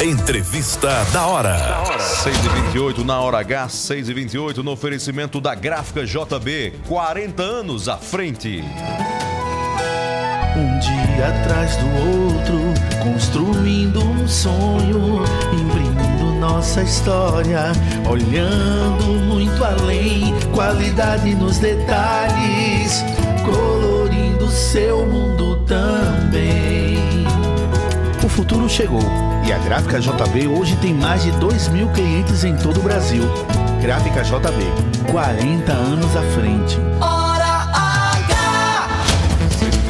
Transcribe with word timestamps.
Entrevista 0.00 1.04
da 1.12 1.26
hora. 1.26 1.58
6 1.98 2.44
e 2.44 2.48
28 2.70 3.04
na 3.04 3.18
hora 3.18 3.38
H, 3.38 3.68
6 3.68 4.08
e 4.08 4.14
28 4.14 4.62
no 4.62 4.70
oferecimento 4.70 5.40
da 5.40 5.56
Gráfica 5.56 6.06
JB. 6.06 6.74
40 6.86 7.42
anos 7.42 7.88
à 7.88 7.96
frente. 7.96 8.62
Um 10.56 10.78
dia 10.78 11.26
atrás 11.26 11.76
do 11.78 11.86
outro, 11.86 12.58
construindo 13.02 14.00
um 14.00 14.28
sonho, 14.28 15.24
imprimindo 15.52 16.32
nossa 16.38 16.80
história, 16.80 17.72
olhando 18.08 19.04
muito 19.26 19.64
além, 19.64 20.32
qualidade 20.54 21.34
nos 21.34 21.58
detalhes, 21.58 23.04
colorindo 23.44 24.48
seu 24.48 25.04
mundo 25.04 25.56
também. 25.66 26.67
O 28.38 28.42
futuro 28.42 28.68
chegou 28.68 29.00
e 29.44 29.52
a 29.52 29.58
Gráfica 29.58 29.98
JB 29.98 30.46
hoje 30.46 30.76
tem 30.76 30.94
mais 30.94 31.24
de 31.24 31.32
2 31.32 31.70
mil 31.70 31.88
clientes 31.88 32.44
em 32.44 32.56
todo 32.56 32.78
o 32.78 32.82
Brasil. 32.84 33.24
Gráfica 33.82 34.22
JB, 34.22 35.10
40 35.10 35.72
anos 35.72 36.16
à 36.16 36.22
frente. 36.22 36.76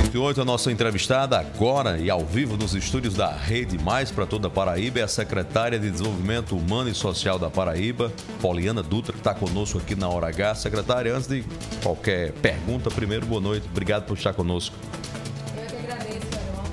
28, 0.05 0.41
a 0.41 0.45
nossa 0.46 0.72
entrevistada 0.72 1.38
agora 1.38 1.98
e 1.98 2.08
ao 2.08 2.24
vivo 2.24 2.56
nos 2.56 2.74
estúdios 2.74 3.12
da 3.12 3.30
Rede 3.30 3.77
Mais 3.84 4.10
para 4.10 4.24
toda 4.24 4.46
a 4.46 4.50
Paraíba 4.50 5.00
é 5.00 5.02
a 5.02 5.08
secretária 5.08 5.78
de 5.78 5.91
Desenvolvimento 5.91 6.56
Humano 6.56 6.88
e 6.88 6.94
Social 6.94 7.38
da 7.38 7.50
Paraíba, 7.50 8.10
Poliana 8.41 8.83
Dutra, 8.83 9.12
que 9.12 9.19
está 9.19 9.34
conosco 9.34 9.77
aqui 9.77 9.94
na 9.94 10.08
Hora 10.08 10.28
H. 10.28 10.55
Secretária, 10.55 11.14
antes 11.14 11.28
de 11.28 11.44
qualquer 11.83 12.33
pergunta, 12.33 12.91
primeiro, 12.91 13.27
boa 13.27 13.42
noite. 13.42 13.69
Obrigado 13.70 14.06
por 14.06 14.16
estar 14.16 14.33
conosco. 14.33 14.74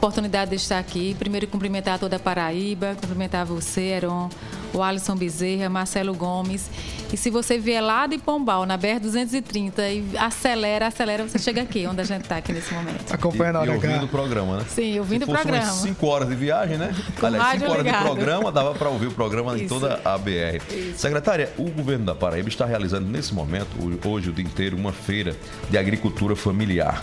Oportunidade 0.05 0.51
de 0.51 0.57
estar 0.57 0.77
aqui. 0.77 1.15
Primeiro, 1.17 1.47
cumprimentar 1.47 1.97
toda 1.97 2.17
a 2.17 2.19
Paraíba, 2.19 2.95
cumprimentar 3.01 3.45
você, 3.45 3.81
Heron, 3.81 4.29
o 4.73 4.83
Alisson 4.83 5.15
Bezerra, 5.15 5.67
Marcelo 5.67 6.13
Gomes. 6.13 6.69
E 7.11 7.17
se 7.17 7.29
você 7.29 7.57
vier 7.57 7.81
lá 7.81 8.07
de 8.07 8.17
Pombal, 8.17 8.65
na 8.65 8.77
BR-230, 8.77 9.79
e 9.79 10.17
acelera, 10.17 10.87
acelera, 10.87 11.27
você 11.27 11.39
chega 11.39 11.61
aqui, 11.61 11.87
onde 11.87 12.01
a 12.01 12.03
gente 12.03 12.23
está 12.23 12.37
aqui 12.37 12.51
nesse 12.51 12.73
momento. 12.73 13.13
Acompanhando 13.13 13.55
a 13.55 13.59
hora 13.61 13.71
e 13.71 13.75
ouvindo 13.75 14.05
o 14.05 14.07
programa, 14.07 14.57
né? 14.57 14.65
Sim, 14.69 14.99
ouvindo 14.99 15.23
o 15.23 15.27
programa. 15.27 15.71
5 15.71 16.07
horas 16.07 16.27
de 16.27 16.35
viagem, 16.35 16.77
né? 16.77 16.93
Com 17.19 17.25
Aliás, 17.25 17.59
5 17.59 17.71
horas 17.71 17.85
ligado. 17.85 18.01
de 18.01 18.05
programa, 18.05 18.51
dava 18.51 18.73
para 18.73 18.89
ouvir 18.89 19.07
o 19.07 19.11
programa 19.11 19.57
em 19.57 19.67
toda 19.67 19.99
a 20.03 20.17
BR. 20.17 20.61
Isso. 20.69 20.99
Secretária, 20.99 21.51
o 21.57 21.69
governo 21.69 22.05
da 22.05 22.15
Paraíba 22.15 22.49
está 22.49 22.65
realizando 22.65 23.07
nesse 23.07 23.33
momento, 23.33 23.69
hoje 24.05 24.29
o 24.29 24.33
dia 24.33 24.45
inteiro, 24.45 24.75
uma 24.75 24.91
feira 24.91 25.35
de 25.69 25.77
agricultura 25.77 26.35
familiar. 26.35 27.01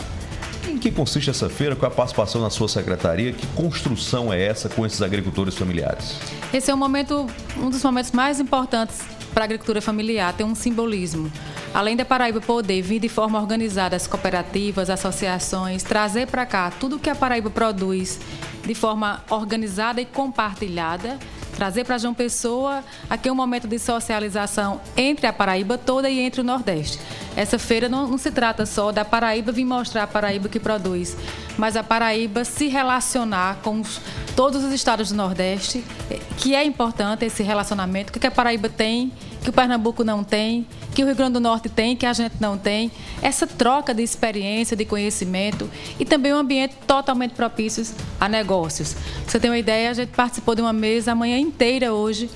Em 0.69 0.79
que 0.79 0.91
consiste 0.91 1.31
essa 1.31 1.49
feira? 1.49 1.75
Qual 1.75 1.91
é 1.91 1.93
a 1.93 1.97
participação 1.97 2.41
na 2.41 2.51
sua 2.51 2.69
secretaria? 2.69 3.33
Que 3.33 3.47
construção 3.49 4.33
é 4.33 4.43
essa 4.43 4.69
com 4.69 4.87
esses 4.87 5.03
agricultores 5.03 5.57
familiares? 5.57 6.17
Esse 6.53 6.71
é 6.71 6.75
um 6.75 6.79
momento, 6.79 7.27
um 7.57 7.69
dos 7.69 7.83
momentos 7.83 8.13
mais 8.13 8.39
importantes 8.39 9.01
para 9.33 9.45
a 9.45 9.47
agricultura 9.47 9.81
familiar, 9.81 10.33
tem 10.35 10.45
um 10.45 10.55
simbolismo. 10.55 11.31
Além 11.73 11.97
da 11.97 12.05
Paraíba 12.05 12.41
poder 12.41 12.83
vir 12.83 13.01
de 13.01 13.09
forma 13.09 13.41
organizada 13.41 13.97
as 13.97 14.07
cooperativas, 14.07 14.91
associações, 14.91 15.83
trazer 15.83 16.27
para 16.27 16.45
cá 16.45 16.71
tudo 16.71 16.99
que 16.99 17.09
a 17.09 17.15
Paraíba 17.15 17.49
produz 17.49 18.21
de 18.65 18.75
forma 18.75 19.25
organizada 19.31 20.01
e 20.01 20.05
compartilhada, 20.05 21.19
trazer 21.57 21.85
para 21.85 21.97
João 21.99 22.13
Pessoa 22.13 22.85
aqui 23.09 23.31
um 23.31 23.35
momento 23.35 23.67
de 23.67 23.79
socialização 23.79 24.81
entre 24.97 25.27
a 25.27 25.33
Paraíba 25.33 25.79
toda 25.79 26.11
e 26.11 26.21
entre 26.21 26.43
o 26.43 26.45
Nordeste. 26.45 26.99
Essa 27.37 27.59
feira 27.59 27.89
não, 27.89 28.07
não 28.07 28.19
se 28.19 28.31
trata 28.31 28.67
só 28.67 28.93
da 28.93 29.05
Paraíba 29.05 29.53
vir 29.53 29.65
mostrar 29.65 30.03
a 30.03 30.07
Paraíba 30.07 30.49
que 30.49 30.61
produz, 30.61 31.17
mas 31.57 31.77
a 31.77 31.83
Paraíba 31.83 32.45
se 32.45 32.69
relacionar 32.69 33.59
com 33.63 33.81
os- 33.81 34.01
todos 34.37 34.63
os 34.65 34.73
estados 34.73 35.09
do 35.11 35.15
Nordeste, 35.17 35.83
eh, 36.11 36.19
que 36.39 36.55
é 36.55 36.65
importante 36.65 37.25
esse 37.25 37.43
relacionamento, 37.43 38.13
que 38.13 38.27
a 38.27 38.31
Paraíba 38.31 38.69
tem, 38.69 39.13
que 39.43 39.51
o 39.51 39.53
Pernambuco 39.53 40.05
não 40.05 40.23
tem, 40.23 40.67
que 40.95 41.03
o 41.03 41.07
Rio 41.07 41.15
Grande 41.17 41.33
do 41.33 41.41
Norte 41.41 41.69
tem, 41.69 41.97
que 41.97 42.05
a 42.07 42.13
gente 42.13 42.35
não 42.39 42.57
tem. 42.59 42.93
Essa 43.23 43.47
troca 43.47 43.95
de 43.95 44.03
experiência, 44.03 44.77
de 44.77 44.85
conhecimento 44.85 45.69
e 45.99 46.05
também 46.05 46.33
um 46.35 46.37
ambiente 46.37 46.75
totalmente 46.87 47.33
propício 47.33 47.85
a 48.21 48.29
negócios. 48.29 48.95
Você 49.27 49.41
tem 49.41 49.51
uma 49.51 49.59
ideia, 49.59 49.91
a 49.91 49.95
gente 49.95 50.11
participou 50.11 50.55
de 50.55 50.61
uma 50.61 50.73
mesa 50.73 51.13
a 51.13 51.15
manhã 51.15 51.39
inteira 51.39 51.93
hoje 51.95 52.31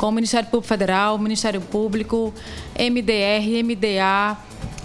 com 0.00 0.08
o 0.08 0.12
Ministério 0.12 0.48
Público 0.48 0.66
Federal, 0.66 1.16
o 1.16 1.18
Ministério 1.18 1.60
Público, 1.60 2.32
MDR, 2.74 3.62
MDA, 3.62 4.38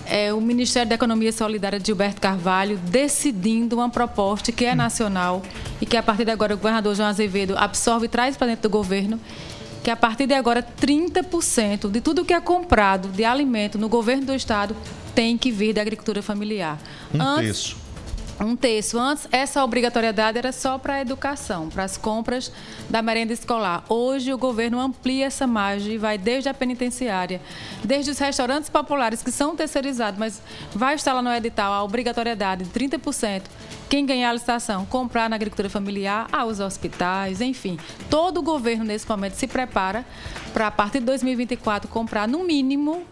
é, 0.06 0.34
o 0.34 0.42
Ministério 0.42 0.90
da 0.90 0.96
Economia 0.96 1.32
Solidária 1.32 1.80
de 1.80 1.86
Gilberto 1.86 2.20
Carvalho, 2.20 2.78
decidindo 2.78 3.78
uma 3.78 3.90
proposta 3.90 4.52
que 4.52 4.66
é 4.66 4.76
nacional 4.76 5.42
e 5.80 5.86
que 5.86 5.96
a 5.96 6.04
partir 6.04 6.26
de 6.26 6.32
agora 6.32 6.54
o 6.54 6.58
governador 6.58 6.94
João 6.94 7.08
Azevedo 7.08 7.56
absorve 7.58 8.08
e 8.08 8.10
traz 8.10 8.36
para 8.36 8.48
dentro 8.48 8.64
do 8.64 8.70
governo, 8.70 9.18
que 9.82 9.90
a 9.90 9.96
partir 9.96 10.28
de 10.28 10.34
agora 10.34 10.62
30% 10.62 11.90
de 11.90 12.02
tudo 12.02 12.26
que 12.26 12.34
é 12.34 12.42
comprado 12.42 13.08
de 13.08 13.24
alimento 13.24 13.78
no 13.78 13.88
governo 13.88 14.26
do 14.26 14.36
estado 14.36 14.76
tem 15.16 15.38
que 15.38 15.50
vir 15.50 15.72
da 15.72 15.82
agricultura 15.82 16.22
familiar. 16.22 16.78
Um 17.14 17.22
Antes- 17.22 17.46
terço. 17.46 17.85
Um 18.40 18.56
terço. 18.56 19.00
Antes, 19.00 19.28
essa 19.32 19.64
obrigatoriedade 19.64 20.38
era 20.38 20.52
só 20.52 20.78
para 20.78 20.96
a 20.96 21.02
educação, 21.02 21.70
para 21.70 21.84
as 21.84 21.98
compras 21.98 22.52
da 22.90 23.02
merenda 23.02 23.34
escolar. 23.34 23.84
Hoje, 23.88 24.34
o 24.34 24.38
governo 24.38 24.80
amplia 24.80 25.26
essa 25.26 25.48
margem 25.48 25.94
e 25.94 25.98
vai 25.98 26.18
desde 26.18 26.50
a 26.50 26.54
penitenciária, 26.54 27.42
desde 27.84 28.12
os 28.12 28.18
restaurantes 28.18 28.70
populares, 28.70 29.22
que 29.22 29.32
são 29.32 29.56
terceirizados, 29.56 30.20
mas 30.20 30.42
vai 30.74 30.96
estar 30.96 31.14
lá 31.14 31.22
no 31.22 31.32
edital 31.32 31.72
a 31.72 31.84
obrigatoriedade 31.84 32.66
de 32.66 32.70
30%. 32.72 33.44
Quem 33.88 34.06
ganhar 34.06 34.32
a 34.32 34.34
licitação, 34.34 34.86
comprar 34.86 35.30
na 35.30 35.36
agricultura 35.36 35.70
familiar, 35.70 36.28
aos 36.32 36.60
hospitais, 36.60 37.40
enfim. 37.40 37.78
Todo 38.10 38.40
o 38.40 38.42
governo, 38.42 38.84
nesse 38.84 39.08
momento, 39.08 39.36
se 39.36 39.48
prepara 39.48 40.06
para, 40.54 40.68
a 40.68 40.72
partir 40.72 41.00
de 41.00 41.06
2024, 41.06 41.88
comprar, 41.88 42.28
no 42.28 42.44
mínimo, 42.44 43.04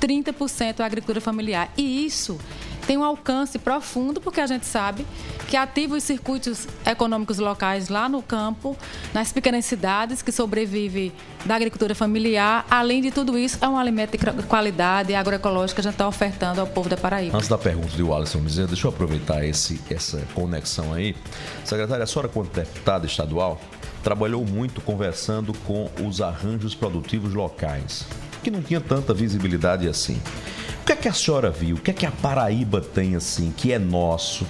30% 0.00 0.80
a 0.80 0.86
agricultura 0.86 1.20
familiar. 1.20 1.70
E 1.76 2.04
isso 2.04 2.38
tem 2.86 2.96
um 2.96 3.04
alcance 3.04 3.58
profundo, 3.58 4.20
porque 4.20 4.40
a 4.40 4.46
gente 4.46 4.66
sabe 4.66 5.06
que 5.48 5.56
ativa 5.56 5.96
os 5.96 6.02
circuitos 6.02 6.66
econômicos 6.84 7.38
locais 7.38 7.88
lá 7.88 8.08
no 8.08 8.22
campo, 8.22 8.76
nas 9.12 9.32
pequenas 9.32 9.64
cidades, 9.64 10.22
que 10.22 10.32
sobrevive 10.32 11.12
da 11.44 11.56
agricultura 11.56 11.94
familiar. 11.94 12.66
Além 12.70 13.02
de 13.02 13.10
tudo 13.10 13.38
isso, 13.38 13.58
é 13.60 13.68
um 13.68 13.78
alimento 13.78 14.16
de 14.16 14.42
qualidade 14.44 15.14
agroecológica 15.14 15.80
que 15.80 15.86
a 15.86 15.90
gente 15.90 15.94
está 15.94 16.08
ofertando 16.08 16.60
ao 16.60 16.66
povo 16.66 16.88
da 16.88 16.96
Paraíba. 16.96 17.36
Antes 17.36 17.48
da 17.48 17.58
pergunta 17.58 17.96
do 17.96 18.14
Alisson 18.14 18.40
Bezerra, 18.40 18.68
deixa 18.68 18.86
eu 18.86 18.90
aproveitar 18.90 19.44
esse, 19.44 19.80
essa 19.90 20.22
conexão 20.34 20.92
aí. 20.92 21.14
Secretária, 21.64 22.04
a 22.04 22.06
senhora, 22.06 22.28
quanto 22.28 22.54
deputada 22.54 23.06
estadual, 23.06 23.60
trabalhou 24.02 24.44
muito 24.44 24.80
conversando 24.80 25.52
com 25.66 25.88
os 26.04 26.20
arranjos 26.20 26.74
produtivos 26.74 27.34
locais, 27.34 28.04
que 28.42 28.50
não 28.50 28.62
tinha 28.62 28.80
tanta 28.80 29.14
visibilidade 29.14 29.88
assim. 29.88 30.20
O 30.82 30.84
que 30.84 30.92
é 30.92 30.96
que 30.96 31.08
a 31.08 31.12
senhora 31.12 31.48
viu? 31.48 31.76
O 31.76 31.80
que 31.80 31.92
é 31.92 31.94
que 31.94 32.04
a 32.04 32.10
Paraíba 32.10 32.80
tem 32.80 33.14
assim, 33.14 33.54
que 33.56 33.72
é 33.72 33.78
nosso 33.78 34.44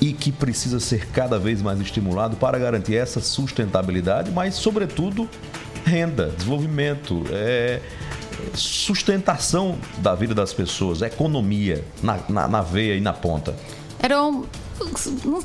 e 0.00 0.12
que 0.12 0.30
precisa 0.30 0.78
ser 0.78 1.08
cada 1.08 1.40
vez 1.40 1.60
mais 1.60 1.80
estimulado 1.80 2.36
para 2.36 2.56
garantir 2.56 2.94
essa 2.94 3.20
sustentabilidade, 3.20 4.30
mas, 4.30 4.54
sobretudo, 4.54 5.28
renda, 5.84 6.32
desenvolvimento, 6.36 7.24
é, 7.32 7.80
sustentação 8.54 9.76
da 9.98 10.14
vida 10.14 10.32
das 10.32 10.52
pessoas, 10.52 11.02
economia 11.02 11.84
na, 12.00 12.20
na, 12.28 12.46
na 12.46 12.60
veia 12.60 12.94
e 12.94 13.00
na 13.00 13.12
ponta? 13.12 13.56
Era 13.98 14.22
um, 14.22 14.44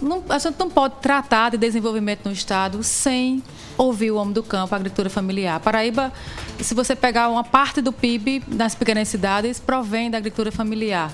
não- 0.02 0.24
a 0.30 0.38
gente 0.40 0.58
não 0.60 0.70
pode 0.70 0.96
tratar 1.02 1.52
de 1.52 1.58
desenvolvimento 1.58 2.26
no 2.26 2.32
Estado 2.32 2.82
sem 2.84 3.44
ouvir 3.78 4.12
o 4.12 4.16
homem 4.18 4.34
do 4.34 4.42
campo, 4.44 4.74
a 4.74 4.78
agricultura 4.78 5.10
familiar. 5.10 5.60
Paraíba, 5.60 6.12
se 6.60 6.74
você 6.74 6.96
pegar 6.96 7.30
uma 7.30 7.44
parte 7.44 7.82
do 7.82 7.92
PIB 7.94 8.44
nas 8.48 8.74
pequenas 8.76 9.08
cidades, 9.08 9.60
provém 9.60 10.10
da 10.10 10.18
agricultura 10.18 10.52
familiar. 10.52 11.12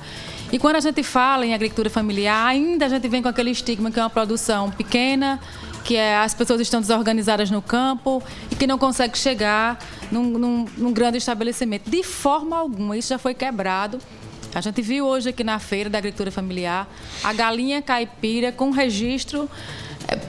E 0.51 0.59
quando 0.59 0.75
a 0.75 0.79
gente 0.79 1.01
fala 1.03 1.45
em 1.45 1.53
agricultura 1.53 1.89
familiar, 1.89 2.45
ainda 2.45 2.85
a 2.85 2.89
gente 2.89 3.07
vem 3.07 3.21
com 3.21 3.27
aquele 3.27 3.49
estigma 3.51 3.89
que 3.91 3.99
é 3.99 4.03
uma 4.03 4.09
produção 4.09 4.69
pequena, 4.71 5.39
que 5.83 5.95
é, 5.95 6.15
as 6.17 6.33
pessoas 6.33 6.61
estão 6.61 6.79
desorganizadas 6.79 7.49
no 7.51 7.61
campo 7.61 8.21
e 8.51 8.55
que 8.55 8.65
não 8.67 8.77
conseguem 8.77 9.15
chegar 9.15 9.77
num, 10.11 10.23
num- 10.23 10.65
num 10.77 10.93
grande 10.93 11.17
estabelecimento. 11.17 11.89
De 11.89 12.03
forma 12.03 12.55
alguma, 12.57 12.95
isso 12.95 13.09
já 13.09 13.17
foi 13.17 13.33
quebrado. 13.33 13.99
A 14.55 14.61
gente 14.61 14.81
viu 14.83 15.07
hoje 15.07 15.29
aqui 15.29 15.43
na 15.43 15.57
feira 15.57 15.89
da 15.89 15.97
agricultura 15.97 16.29
familiar 16.29 16.87
a 17.23 17.33
galinha 17.33 17.81
caipira 17.81 18.51
com 18.51 18.69
registro 18.69 19.49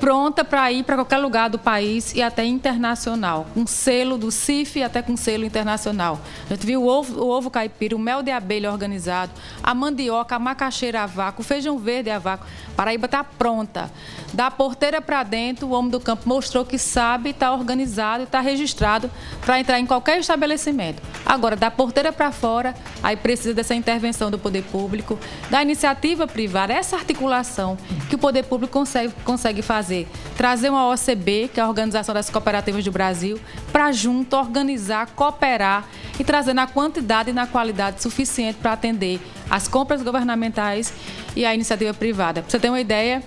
pronta 0.04 0.44
para 0.44 0.70
ir 0.70 0.84
para 0.84 0.96
qualquer 0.96 1.16
lugar 1.16 1.48
do 1.48 1.58
país 1.58 2.14
e 2.14 2.20
até 2.20 2.44
internacional, 2.44 3.46
com 3.54 3.66
selo 3.66 4.18
do 4.18 4.30
CIF 4.30 4.78
e 4.78 4.82
até 4.82 5.00
com 5.00 5.16
selo 5.16 5.46
internacional. 5.46 6.20
A 6.44 6.52
gente 6.52 6.66
viu 6.66 6.82
o 6.82 6.86
ovo, 6.86 7.22
o 7.22 7.30
ovo 7.30 7.50
caipira, 7.50 7.96
o 7.96 7.98
mel 7.98 8.22
de 8.22 8.30
abelha 8.30 8.70
organizado, 8.70 9.32
a 9.62 9.74
mandioca, 9.74 10.36
a 10.36 10.38
macaxeira 10.38 11.04
a 11.04 11.06
vácuo, 11.06 11.40
o 11.40 11.42
feijão 11.42 11.78
verde 11.78 12.10
a 12.10 12.18
vácuo. 12.18 12.46
Paraíba 12.76 13.06
está 13.06 13.24
pronta. 13.24 13.90
Da 14.34 14.50
porteira 14.50 15.00
para 15.00 15.22
dentro, 15.22 15.68
o 15.68 15.70
homem 15.70 15.90
do 15.90 15.98
campo 15.98 16.28
mostrou 16.28 16.66
que 16.66 16.76
sabe, 16.76 17.30
está 17.30 17.50
organizado 17.54 18.24
está 18.24 18.40
registrado 18.40 19.10
para 19.40 19.58
entrar 19.58 19.80
em 19.80 19.86
qualquer 19.86 20.18
estabelecimento. 20.18 21.00
Agora, 21.24 21.56
da 21.56 21.70
porteira 21.70 22.12
para 22.12 22.30
fora, 22.30 22.74
aí 23.02 23.16
precisa 23.16 23.54
dessa 23.54 23.74
intervenção 23.74 24.30
do 24.30 24.38
poder 24.38 24.64
público, 24.64 25.18
da 25.48 25.62
iniciativa 25.62 26.26
privada, 26.26 26.74
essa 26.74 26.96
articulação 26.96 27.78
que 28.10 28.16
o 28.16 28.18
poder 28.18 28.42
público 28.42 28.74
consegue, 28.74 29.14
consegue 29.24 29.62
fazer. 29.62 29.93
Fazer? 29.94 30.08
Trazer 30.36 30.70
uma 30.70 30.88
OCB, 30.88 31.50
que 31.52 31.60
é 31.60 31.62
a 31.62 31.68
Organização 31.68 32.14
das 32.14 32.28
Cooperativas 32.28 32.84
do 32.84 32.90
Brasil, 32.90 33.38
para 33.72 33.92
junto 33.92 34.36
organizar, 34.36 35.06
cooperar 35.14 35.86
e 36.18 36.24
trazer 36.24 36.52
na 36.52 36.66
quantidade 36.66 37.30
e 37.30 37.32
na 37.32 37.46
qualidade 37.46 38.02
suficiente 38.02 38.58
para 38.60 38.72
atender 38.72 39.20
as 39.48 39.68
compras 39.68 40.02
governamentais 40.02 40.92
e 41.36 41.44
a 41.44 41.54
iniciativa 41.54 41.94
privada. 41.94 42.42
Para 42.42 42.50
você 42.50 42.58
ter 42.58 42.68
uma 42.68 42.80
ideia, 42.80 43.22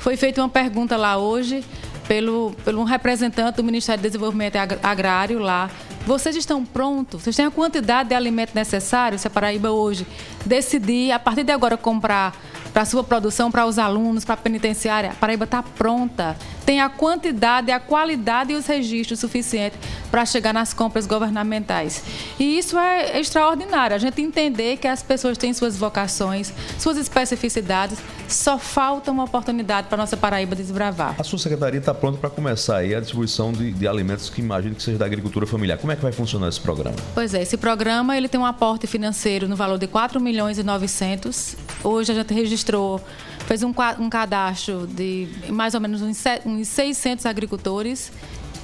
foi 0.00 0.16
feita 0.16 0.42
uma 0.42 0.48
pergunta 0.48 0.96
lá 0.96 1.16
hoje 1.16 1.64
pelo, 2.06 2.52
pelo 2.64 2.80
um 2.80 2.84
representante 2.84 3.56
do 3.56 3.64
Ministério 3.64 4.02
do 4.02 4.06
Desenvolvimento 4.06 4.56
Agrário 4.82 5.38
lá. 5.38 5.70
Vocês 6.06 6.34
estão 6.34 6.64
prontos? 6.64 7.22
Vocês 7.22 7.36
têm 7.36 7.46
a 7.46 7.50
quantidade 7.50 8.08
de 8.08 8.14
alimento 8.14 8.54
necessário 8.54 9.18
se 9.18 9.26
a 9.26 9.30
Paraíba 9.30 9.70
hoje 9.70 10.06
decidir, 10.44 11.12
a 11.12 11.18
partir 11.18 11.44
de 11.44 11.52
agora, 11.52 11.76
comprar 11.76 12.34
para 12.72 12.82
a 12.82 12.84
sua 12.84 13.04
produção, 13.04 13.50
para 13.50 13.66
os 13.66 13.78
alunos, 13.78 14.24
para 14.24 14.34
a 14.34 14.38
penitenciária. 14.38 15.10
A 15.10 15.14
Paraíba 15.14 15.44
está 15.44 15.62
pronta. 15.62 16.36
Tem 16.64 16.80
a 16.80 16.88
quantidade, 16.88 17.70
a 17.70 17.80
qualidade 17.80 18.52
e 18.52 18.56
os 18.56 18.66
registros 18.66 19.20
suficientes 19.20 19.78
para 20.10 20.26
chegar 20.26 20.52
nas 20.52 20.74
compras 20.74 21.06
governamentais. 21.06 22.02
E 22.38 22.58
isso 22.58 22.78
é 22.78 23.18
extraordinário. 23.18 23.94
A 23.94 23.98
gente 23.98 24.20
entender 24.20 24.76
que 24.76 24.88
as 24.88 25.02
pessoas 25.02 25.38
têm 25.38 25.52
suas 25.52 25.76
vocações, 25.76 26.52
suas 26.78 26.96
especificidades. 26.96 27.98
Só 28.28 28.58
falta 28.58 29.10
uma 29.10 29.24
oportunidade 29.24 29.88
para 29.88 29.96
a 29.96 30.02
nossa 30.02 30.16
Paraíba 30.16 30.54
desbravar. 30.54 31.16
A 31.18 31.24
sua 31.24 31.38
secretaria 31.38 31.80
está 31.80 31.92
pronta 31.92 32.18
para 32.18 32.30
começar 32.30 32.78
aí 32.78 32.94
a 32.94 33.00
distribuição 33.00 33.52
de, 33.52 33.72
de, 33.72 33.88
alimentos 33.88 34.30
que 34.30 34.40
imagino 34.40 34.74
que 34.74 34.82
seja 34.82 34.98
da 34.98 35.06
agricultura 35.06 35.46
familiar. 35.46 35.78
Como 35.78 35.92
é 35.92 35.96
que 35.96 36.02
vai 36.02 36.12
funcionar 36.12 36.48
esse 36.48 36.60
programa? 36.60 36.96
Pois 37.14 37.34
é, 37.34 37.42
esse 37.42 37.56
programa 37.56 38.16
ele 38.16 38.28
tem 38.28 38.38
um 38.38 38.46
aporte 38.46 38.86
financeiro 38.86 39.48
no 39.48 39.56
valor 39.56 39.78
de 39.78 39.86
4 39.86 40.20
milhões 40.20 40.58
e 40.58 40.62
900. 40.62 41.56
Hoje 41.82 42.12
a 42.12 42.14
gente 42.14 42.32
registrou 42.32 43.00
fez 43.50 43.64
um, 43.64 43.74
um 43.98 44.08
cadastro 44.08 44.86
de 44.86 45.26
mais 45.48 45.74
ou 45.74 45.80
menos 45.80 46.00
uns, 46.00 46.22
uns 46.46 46.68
600 46.68 47.26
agricultores. 47.26 48.12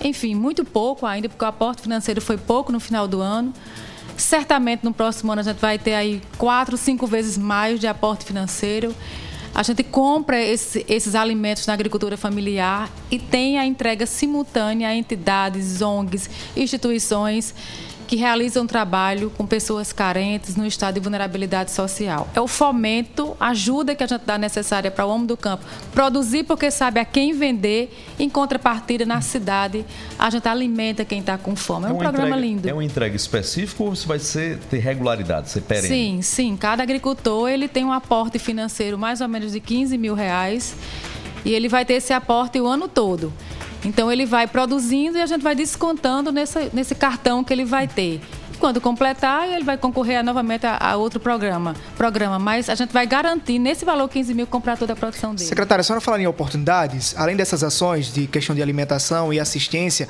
Enfim, 0.01 0.33
muito 0.33 0.65
pouco 0.65 1.05
ainda, 1.05 1.29
porque 1.29 1.45
o 1.45 1.49
aporte 1.49 1.83
financeiro 1.83 2.21
foi 2.21 2.39
pouco 2.39 2.71
no 2.71 2.79
final 2.79 3.09
do 3.09 3.21
ano. 3.21 3.53
Certamente 4.17 4.85
no 4.85 4.95
próximo 4.95 5.33
ano 5.33 5.41
a 5.41 5.43
gente 5.43 5.59
vai 5.59 5.77
ter 5.77 5.95
aí 5.95 6.23
quatro, 6.39 6.77
cinco 6.77 7.05
vezes 7.05 7.37
mais 7.37 7.81
de 7.81 7.89
aporte 7.89 8.25
financeiro. 8.25 8.95
A 9.53 9.65
gente 9.65 9.83
compra 9.83 10.41
esse, 10.41 10.87
esses 10.89 11.17
alimentos 11.17 11.67
na 11.67 11.73
agricultura 11.73 12.17
familiar 12.17 12.89
e 13.11 13.19
tem 13.19 13.59
a 13.59 13.67
entrega 13.67 14.07
simultânea 14.07 14.89
a 14.89 14.95
entidades, 14.95 15.83
ONGs, 15.83 16.31
instituições 16.57 17.53
que 18.07 18.17
realizam 18.17 18.65
um 18.65 18.67
trabalho 18.67 19.31
com 19.37 19.47
pessoas 19.47 19.93
carentes 19.93 20.57
no 20.57 20.67
estado 20.67 20.95
de 20.95 21.01
vulnerabilidade 21.01 21.71
social. 21.71 22.29
É 22.35 22.41
o 22.41 22.47
fomento, 22.47 23.37
ajuda 23.41 23.95
que 23.95 24.05
a 24.05 24.07
gente 24.07 24.23
dá 24.25 24.39
necessária 24.39 24.91
para 24.91 25.05
o 25.05 25.11
homem 25.11 25.27
do 25.27 25.37
campo 25.37 25.65
produzir 25.93 26.45
porque 26.45 26.71
sabe 26.71 27.01
a 27.01 27.05
quem 27.05 27.33
vender, 27.33 27.93
em 28.19 28.29
contrapartida 28.29 29.05
na 29.05 29.21
cidade 29.21 29.85
a 30.19 30.31
gente 30.31 30.49
alimenta 30.49 31.05
quem 31.05 31.21
está 31.21 31.37
com 31.37 31.57
fome. 31.57 31.87
É, 31.87 31.91
é 31.91 31.93
um 31.93 31.99
programa 31.99 32.29
entrega, 32.29 32.47
lindo. 32.47 32.69
É 32.69 32.73
uma 32.73 32.85
entrega 32.85 33.17
específica 33.17 33.83
ou 33.83 33.95
vai 33.95 34.19
ser, 34.19 34.59
ter 34.71 34.79
regularidade, 34.79 35.51
ser 35.51 35.63
perene? 35.63 35.89
Sim, 35.89 36.23
sim. 36.23 36.57
Cada 36.57 36.83
agricultor 36.83 37.49
ele 37.49 37.69
tem 37.69 37.85
um 37.85 37.93
aporte 37.93 38.39
financeiro 38.39 38.97
mais 38.99 39.21
ou 39.21 39.29
menos 39.29 39.53
de 39.53 39.61
15 39.61 39.99
mil 39.99 40.15
reais 40.15 40.75
e 41.45 41.53
ele 41.53 41.69
vai 41.69 41.85
ter 41.85 41.95
esse 41.95 42.13
aporte 42.13 42.61
o 42.61 42.67
ano 42.67 42.89
todo. 42.89 43.33
Então 43.87 44.11
ele 44.11 44.27
vai 44.27 44.49
produzindo 44.49 45.17
e 45.17 45.23
a 45.23 45.27
gente 45.27 45.43
vai 45.43 45.55
descontando 45.55 46.33
nesse, 46.33 46.71
nesse 46.73 46.93
cartão 46.93 47.45
que 47.45 47.53
ele 47.53 47.65
vai 47.65 47.87
ter. 47.87 48.21
Quando 48.59 48.81
completar, 48.81 49.49
ele 49.49 49.63
vai 49.63 49.77
concorrer 49.77 50.25
novamente 50.25 50.67
a, 50.67 50.79
a, 50.79 50.97
outro 50.97 51.21
programa, 51.21 51.77
programa. 51.97 52.39
Mas 52.39 52.69
a 52.69 52.75
gente 52.75 52.91
vai 52.91 53.07
garantir, 53.07 53.59
nesse 53.59 53.85
valor 53.85 54.09
15 54.09 54.35
mil, 54.35 54.47
comprar 54.47 54.77
toda 54.77 54.95
a 54.95 54.97
produção 54.97 55.35
dele. 55.35 55.47
Secretária, 55.47 55.83
a 55.83 55.85
senhora 55.85 56.01
falando 56.01 56.23
em 56.23 56.27
oportunidades, 56.27 57.15
além 57.19 57.37
dessas 57.37 57.63
ações 57.63 58.13
de 58.13 58.27
questão 58.27 58.57
de 58.57 58.63
alimentação 58.63 59.33
e 59.33 59.39
assistência 59.39 60.09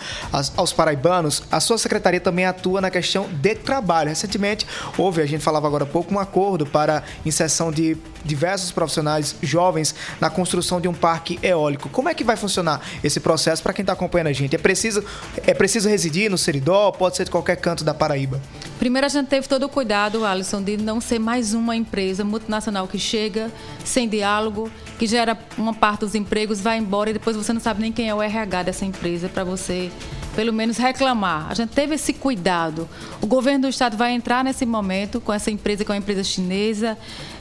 aos 0.57 0.73
paraibanos, 0.73 1.43
a 1.51 1.59
sua 1.61 1.77
secretaria 1.77 2.21
também 2.21 2.47
atua 2.47 2.81
na 2.81 2.91
questão 2.91 3.29
de 3.29 3.55
trabalho. 3.57 4.09
Recentemente, 4.09 4.67
houve, 4.97 5.21
a 5.21 5.27
gente 5.27 5.43
falava 5.43 5.67
agora 5.67 5.83
há 5.83 5.87
pouco, 5.87 6.15
um 6.15 6.21
acordo 6.21 6.65
para 6.65 7.03
inserção 7.27 7.73
de 7.73 7.97
diversos 8.27 8.73
profissionais 8.73 9.37
jovens 9.43 9.95
na 10.21 10.29
construção 10.29 10.81
de 10.81 10.89
um 10.89 10.95
parque 10.95 11.39
eólico. 11.43 11.89
Como 11.89 12.09
é 12.09 12.15
que 12.15 12.25
vai 12.25 12.37
funcionar 12.37 12.81
esse 13.03 13.21
processo 13.21 13.63
para 13.63 13.73
quem 13.73 13.83
está 13.83 13.93
acompanhando 13.93 14.29
a 14.29 14.33
gente? 14.33 14.55
É 14.55 14.59
preciso, 14.59 15.05
é 15.47 15.55
preciso 15.55 15.89
residir 15.89 16.31
no 16.31 16.37
Seridó? 16.37 16.91
Pode 16.93 17.17
ser 17.17 17.25
de 17.25 17.31
qualquer 17.31 17.57
canto 17.57 17.85
da 17.85 17.95
Paraíba? 17.95 18.41
Primeiro, 18.79 19.07
a 19.07 19.09
gente 19.09 19.29
teve 19.29 19.49
todo 19.49 19.65
o 19.65 19.69
cuidado, 19.69 20.25
Alisson, 20.25 20.63
de 20.63 20.77
não 20.77 21.01
ser 21.01 21.19
mais 21.19 21.55
uma 21.55 21.75
empresa 21.75 22.25
multinacional 22.25 22.87
que 22.87 22.99
chega 22.99 23.51
sem 23.85 24.07
diálogo, 24.09 24.71
que 24.99 25.07
gera 25.07 25.39
uma 25.57 25.73
parte 25.73 26.01
dos 26.01 26.15
empregos, 26.15 26.61
vai 26.61 26.79
embora 26.79 27.11
e 27.11 27.13
depois 27.13 27.37
você 27.37 27.53
não 27.53 27.61
sabe 27.61 27.81
nem 27.81 27.93
quem 27.93 28.09
é 28.09 28.15
o 28.15 28.23
RH 28.23 28.65
dessa 28.65 28.85
empresa 28.85 29.29
para 29.29 29.45
você, 29.45 29.91
pelo 30.35 30.53
menos, 30.53 30.77
reclamar. 30.77 31.47
A 31.51 31.55
gente 31.55 31.71
teve 31.71 31.95
esse 31.95 32.13
cuidado. 32.13 32.89
O 33.23 33.27
governo 33.27 33.63
do 33.63 33.69
estado 33.69 33.97
vai 33.97 34.13
entrar 34.13 34.45
nesse 34.45 34.67
momento 34.67 35.21
com 35.21 35.33
essa 35.33 35.51
empresa, 35.51 35.85
que 35.85 35.91
é 35.91 35.95
uma 35.95 35.99
empresa 35.99 36.23
chinesa 36.23 36.99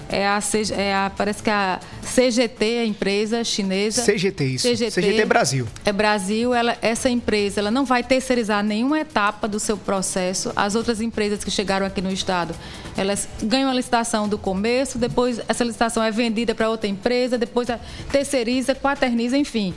é 0.09 0.27
a, 0.27 0.39
é 0.77 0.93
a, 0.93 1.11
parece 1.15 1.41
que 1.41 1.49
a 1.49 1.79
CGT, 2.01 2.79
a 2.79 2.85
empresa 2.85 3.43
chinesa. 3.43 4.03
CGT, 4.03 4.45
isso. 4.45 4.67
CGT, 4.67 4.91
CGT 4.91 5.21
é 5.21 5.25
Brasil. 5.25 5.67
É 5.83 5.91
Brasil. 5.91 6.53
Ela, 6.53 6.77
essa 6.81 7.09
empresa 7.09 7.59
ela 7.59 7.71
não 7.71 7.85
vai 7.85 8.03
terceirizar 8.03 8.63
nenhuma 8.63 8.99
etapa 8.99 9.47
do 9.47 9.59
seu 9.59 9.77
processo. 9.77 10.51
As 10.55 10.75
outras 10.75 11.01
empresas 11.01 11.43
que 11.43 11.51
chegaram 11.51 11.85
aqui 11.85 12.01
no 12.01 12.11
estado, 12.11 12.55
elas 12.95 13.27
ganham 13.43 13.69
a 13.69 13.73
licitação 13.73 14.27
do 14.27 14.37
começo, 14.37 14.97
depois 14.97 15.41
essa 15.47 15.63
licitação 15.63 16.03
é 16.03 16.11
vendida 16.11 16.53
para 16.53 16.69
outra 16.69 16.87
empresa, 16.87 17.37
depois 17.37 17.67
terceiriza, 18.11 18.75
quaterniza, 18.75 19.37
enfim. 19.37 19.73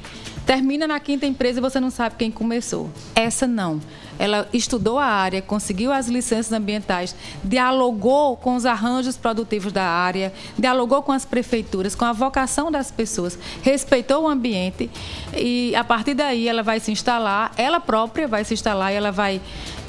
Termina 0.46 0.86
na 0.86 0.98
quinta 0.98 1.26
empresa 1.26 1.58
e 1.58 1.60
você 1.60 1.78
não 1.78 1.90
sabe 1.90 2.16
quem 2.19 2.31
começou. 2.31 2.90
Essa 3.14 3.46
não. 3.46 3.81
Ela 4.19 4.49
estudou 4.53 4.99
a 4.99 5.05
área, 5.05 5.41
conseguiu 5.41 5.93
as 5.93 6.09
licenças 6.09 6.53
ambientais, 6.53 7.15
dialogou 7.43 8.37
com 8.37 8.56
os 8.56 8.67
arranjos 8.67 9.17
produtivos 9.17 9.73
da 9.73 9.85
área, 9.85 10.32
dialogou 10.59 11.03
com 11.03 11.12
as 11.12 11.25
prefeituras, 11.25 11.94
com 11.94 12.05
a 12.05 12.12
vocação 12.12 12.70
das 12.70 12.91
pessoas, 12.91 13.38
respeitou 13.62 14.25
o 14.25 14.29
ambiente 14.29 14.91
e 15.37 15.75
a 15.76 15.85
partir 15.85 16.15
daí 16.15 16.49
ela 16.49 16.62
vai 16.62 16.81
se 16.81 16.91
instalar, 16.91 17.53
ela 17.56 17.81
própria 17.81 18.26
vai 18.26 18.44
se 18.44 18.55
instalar 18.55 18.93
e 18.93 18.97
ela 18.97 19.12
vai 19.12 19.41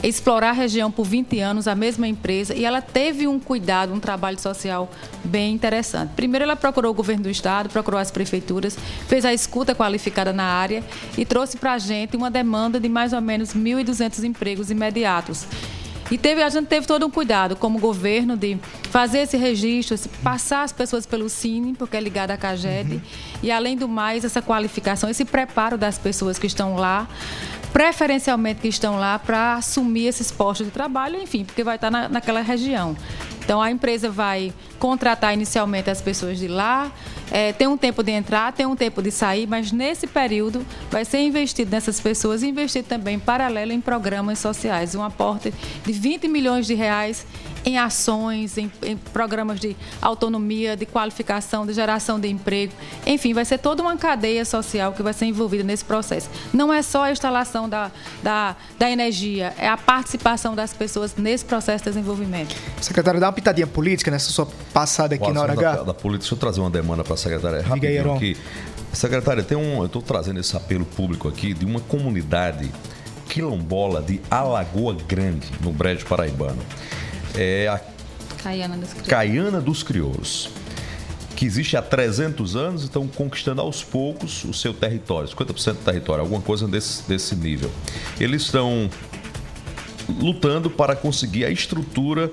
explorar 0.02 0.50
a 0.50 0.54
região 0.54 0.90
por 0.90 1.06
20 1.06 1.40
anos, 1.40 1.68
a 1.68 1.76
mesma 1.76 2.08
empresa, 2.08 2.54
e 2.56 2.64
ela 2.64 2.82
teve 2.82 3.28
um 3.28 3.40
cuidado, 3.40 3.94
um 3.94 4.00
trabalho 4.00 4.40
social 4.40 4.90
bem 5.24 5.54
interessante. 5.54 6.12
Primeiro, 6.16 6.44
ela 6.44 6.56
procurou 6.56 6.92
o 6.92 6.94
governo 6.94 7.24
do 7.24 7.30
estado, 7.30 7.70
procurou 7.70 8.00
as 8.00 8.10
prefeituras, 8.10 8.78
fez 9.08 9.26
a 9.26 9.34
escuta 9.34 9.76
qualificada 9.76 10.32
na 10.32 10.46
área 10.46 10.84
e 11.18 11.26
trouxe 11.26 11.58
para 11.58 11.74
a 11.74 11.78
gente 11.78 12.16
uma 12.16 12.32
demanda 12.32 12.80
de 12.80 12.88
mais 12.88 13.12
ou 13.12 13.22
menos 13.22 13.54
1.200 13.54 14.19
empregos 14.24 14.70
imediatos. 14.70 15.46
E 16.12 16.18
teve, 16.18 16.42
a 16.42 16.50
gente 16.50 16.66
teve 16.66 16.88
todo 16.88 17.06
um 17.06 17.10
cuidado 17.10 17.56
como 17.56 17.78
governo 17.78 18.36
de 18.36 18.58
fazer 18.90 19.20
esse 19.20 19.38
registro, 19.38 19.96
passar 20.24 20.64
as 20.64 20.72
pessoas 20.72 21.06
pelo 21.06 21.30
Cine, 21.30 21.76
porque 21.76 21.96
é 21.96 22.02
ligado 22.02 22.32
à 22.32 22.38
CAGED, 22.38 22.96
uhum. 22.96 23.02
e 23.44 23.52
além 23.52 23.78
do 23.78 23.88
mais, 23.88 24.26
essa 24.26 24.42
qualificação, 24.42 25.08
esse 25.10 25.24
preparo 25.24 25.78
das 25.78 26.00
pessoas 26.00 26.40
que 26.40 26.48
estão 26.48 26.76
lá 26.76 27.08
preferencialmente 27.72 28.62
que 28.62 28.68
estão 28.68 28.98
lá 28.98 29.20
para 29.20 29.56
assumir 29.56 30.08
esses 30.08 30.32
postos 30.32 30.68
de 30.68 30.74
trabalho, 30.74 31.22
enfim, 31.22 31.46
porque 31.46 31.64
vai 31.64 31.76
estar 31.76 31.92
na, 31.92 32.10
naquela 32.10 32.42
região. 32.42 32.96
Então 33.50 33.60
a 33.60 33.72
empresa 33.72 34.12
vai 34.12 34.54
contratar 34.78 35.34
inicialmente 35.34 35.90
as 35.90 36.00
pessoas 36.00 36.38
de 36.38 36.48
lá, 36.48 36.92
é, 37.32 37.52
tem 37.52 37.68
um 37.68 37.76
tempo 37.76 38.04
de 38.04 38.12
entrar, 38.12 38.54
tem 38.54 38.68
um 38.68 38.76
tempo 38.76 39.02
de 39.02 39.10
sair, 39.10 39.48
mas 39.48 39.72
nesse 39.72 40.06
período 40.06 40.64
vai 40.92 41.04
ser 41.04 41.22
investido 41.22 41.72
nessas 41.72 42.00
pessoas 42.00 42.44
e 42.44 42.48
investido 42.48 42.88
também 42.88 43.16
em 43.16 43.20
paralelo 43.20 43.72
em 43.72 43.82
programas 43.82 44.38
sociais, 44.38 44.94
um 44.94 45.02
aporte 45.02 45.52
de 45.84 45.92
20 45.92 46.28
milhões 46.28 46.68
de 46.68 46.76
reais 46.76 47.26
em 47.70 47.78
ações, 47.78 48.58
em, 48.58 48.72
em, 48.84 48.98
programas 48.98 49.60
de 49.60 49.76
autonomia, 50.02 50.76
de 50.76 50.86
qualificação, 50.86 51.66
de 51.66 51.74
geração 51.74 52.20
de 52.20 52.28
emprego. 52.28 52.74
Enfim, 53.06 53.34
vai 53.34 53.46
ser 53.46 53.58
toda 53.60 53.82
uma 53.82 53.96
cadeia 53.98 54.44
social 54.44 54.94
que 54.94 55.04
vai 55.04 55.14
ser 55.14 55.26
envolvida 55.26 55.64
nesse 55.64 55.86
processo. 55.86 56.30
Não 56.54 56.74
é 56.74 56.82
só 56.82 57.04
a 57.04 57.12
instalação 57.12 57.70
da, 57.70 57.92
da, 58.22 58.56
da 58.78 58.90
energia, 58.90 59.54
é 59.58 59.68
a 59.68 59.78
participação 59.78 60.56
das 60.56 60.74
pessoas 60.74 61.16
nesse 61.16 61.46
processo 61.46 61.84
de 61.84 61.92
desenvolvimento. 61.92 62.56
Secretário, 62.82 63.20
dá 63.20 63.28
uma 63.28 63.34
pitadinha 63.34 63.68
política 63.68 64.12
nessa 64.12 64.32
sua 64.32 64.48
passada 64.74 65.16
aqui 65.16 65.32
na 65.32 65.42
hora 65.42 65.54
H. 65.54 65.76
Da, 65.78 65.84
da 65.84 65.94
política, 65.94 66.20
deixa 66.22 66.36
eu 66.36 66.40
trazer 66.40 66.60
uma 66.60 66.70
demanda 66.70 67.04
para 67.04 67.14
a 67.14 67.18
secretária 67.18 67.62
rapidinho 67.62 68.14
aqui. 68.14 68.38
Secretária, 68.92 69.44
tem 69.44 69.58
um, 69.58 69.80
eu 69.80 69.86
estou 69.86 70.02
trazendo 70.02 70.40
esse 70.40 70.58
apelo 70.58 70.84
público 70.84 71.28
aqui 71.28 71.54
de 71.54 71.64
uma 71.64 71.80
comunidade 71.80 72.72
quilombola 73.28 74.02
de 74.02 74.20
Alagoa 74.30 74.98
Grande, 75.08 75.48
no 75.62 75.72
Brejo 75.72 76.06
Paraibano 76.08 76.60
é 77.36 77.68
a 77.68 77.80
Caiana 78.42 78.78
dos 78.78 78.90
Crioulos. 78.90 79.10
Caiana 79.10 79.62
dos 79.62 79.84
Crioulos 79.84 80.50
que 81.40 81.46
existe 81.46 81.78
há 81.78 81.82
300 81.82 82.58
anos 82.58 82.82
e 82.82 82.86
estão 82.86 83.08
conquistando 83.08 83.62
aos 83.62 83.82
poucos 83.82 84.44
o 84.44 84.54
seu 84.54 84.74
território, 84.74 85.30
50% 85.30 85.72
do 85.72 85.86
território, 85.86 86.22
alguma 86.22 86.42
coisa 86.42 86.68
desse, 86.68 87.08
desse 87.08 87.34
nível. 87.34 87.72
Eles 88.20 88.42
estão 88.42 88.90
lutando 90.20 90.70
para 90.70 90.98
conseguir 90.98 91.46
a 91.46 91.50
estrutura 91.50 92.30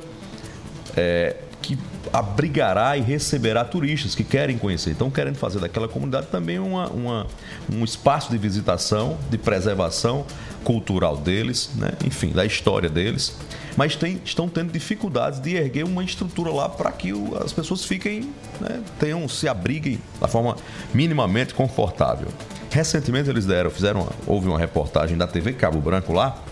é, 0.97 1.37
que 1.63 1.79
abrigará 2.13 2.97
e 2.97 3.01
receberá 3.01 3.65
turistas 3.65 4.13
que 4.13 4.25
querem 4.25 4.59
conhecer. 4.59 4.91
Então, 4.91 5.09
querendo 5.09 5.37
fazer 5.37 5.61
daquela 5.61 5.87
comunidade 5.87 6.27
também 6.27 6.59
uma, 6.59 6.89
uma, 6.89 7.27
um 7.73 7.85
espaço 7.85 8.31
de 8.33 8.39
visitação, 8.39 9.17
de 9.31 9.39
preservação 9.39 10.27
cultural 10.65 11.17
deles, 11.17 11.71
né? 11.77 11.93
enfim, 12.05 12.31
da 12.31 12.45
história 12.45 12.89
deles. 12.89 13.37
Mas 13.77 13.95
tem, 13.95 14.21
estão 14.25 14.49
tendo 14.49 14.73
dificuldades 14.73 15.39
de 15.41 15.55
erguer 15.55 15.85
uma 15.85 16.03
estrutura 16.03 16.51
lá 16.51 16.69
para 16.69 16.91
que 16.91 17.13
o, 17.13 17.37
as 17.43 17.53
pessoas 17.53 17.85
fiquem, 17.85 18.33
né? 18.61 18.83
tenham, 18.99 19.29
se 19.29 19.47
abriguem 19.47 20.01
da 20.21 20.27
forma 20.27 20.57
minimamente 20.95 21.53
confortável. 21.55 22.29
Recentemente 22.71 23.29
eles 23.29 23.45
deram, 23.45 23.71
fizeram, 23.71 24.09
houve 24.27 24.49
uma 24.49 24.59
reportagem 24.59 25.17
da 25.17 25.27
TV 25.27 25.53
Cabo 25.53 25.81
Branco 25.81 26.13
lá 26.13 26.43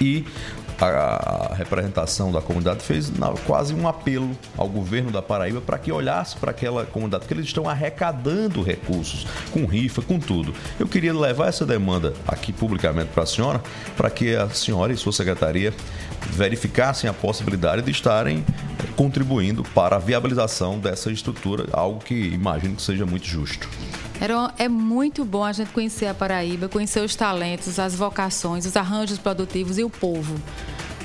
e 0.00 0.24
a, 0.80 1.54
representação 1.54 2.30
da 2.30 2.40
comunidade 2.40 2.82
fez 2.82 3.10
quase 3.46 3.74
um 3.74 3.88
apelo 3.88 4.36
ao 4.56 4.68
governo 4.68 5.10
da 5.10 5.22
Paraíba 5.22 5.60
para 5.60 5.78
que 5.78 5.90
olhasse 5.90 6.36
para 6.36 6.50
aquela 6.50 6.84
comunidade, 6.84 7.22
porque 7.22 7.34
eles 7.34 7.46
estão 7.46 7.68
arrecadando 7.68 8.62
recursos, 8.62 9.26
com 9.50 9.64
rifa, 9.64 10.02
com 10.02 10.18
tudo. 10.18 10.54
Eu 10.78 10.86
queria 10.86 11.14
levar 11.14 11.48
essa 11.48 11.64
demanda 11.64 12.12
aqui 12.26 12.52
publicamente 12.52 13.10
para 13.12 13.22
a 13.22 13.26
senhora, 13.26 13.62
para 13.96 14.10
que 14.10 14.34
a 14.34 14.48
senhora 14.50 14.92
e 14.92 14.96
sua 14.96 15.12
secretaria 15.12 15.72
verificassem 16.30 17.08
a 17.08 17.12
possibilidade 17.12 17.82
de 17.82 17.90
estarem 17.90 18.44
contribuindo 18.96 19.62
para 19.62 19.96
a 19.96 19.98
viabilização 19.98 20.78
dessa 20.78 21.10
estrutura, 21.10 21.66
algo 21.72 22.00
que 22.00 22.14
imagino 22.14 22.76
que 22.76 22.82
seja 22.82 23.06
muito 23.06 23.26
justo. 23.26 23.68
É 24.58 24.68
muito 24.68 25.24
bom 25.24 25.44
a 25.44 25.52
gente 25.52 25.70
conhecer 25.70 26.06
a 26.06 26.14
Paraíba, 26.14 26.68
conhecer 26.68 27.00
os 27.00 27.14
talentos, 27.14 27.78
as 27.78 27.94
vocações, 27.94 28.64
os 28.64 28.76
arranjos 28.76 29.18
produtivos 29.18 29.78
e 29.78 29.84
o 29.84 29.90
povo. 29.90 30.34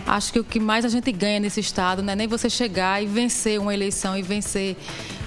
Acho 0.08 0.34
que 0.34 0.40
o 0.40 0.44
que 0.44 0.60
mais 0.60 0.86
a 0.86 0.90
gente 0.90 1.12
ganha 1.12 1.40
nesse 1.40 1.60
estado 1.60 2.02
não 2.02 2.14
é 2.14 2.16
nem 2.16 2.28
você 2.28 2.50
chegar 2.50 3.04
e 3.04 3.06
vencer 3.06 3.60
uma 3.60 3.74
eleição 3.74 4.18
e 4.18 4.22
vencer 4.22 4.76